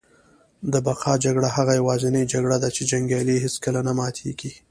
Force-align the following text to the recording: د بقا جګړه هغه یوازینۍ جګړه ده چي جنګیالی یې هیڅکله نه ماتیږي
د 0.71 0.73
بقا 0.87 1.13
جګړه 1.25 1.49
هغه 1.57 1.73
یوازینۍ 1.79 2.23
جګړه 2.33 2.57
ده 2.63 2.69
چي 2.75 2.81
جنګیالی 2.91 3.33
یې 3.35 3.43
هیڅکله 3.45 3.79
نه 3.87 3.93
ماتیږي 3.99 4.51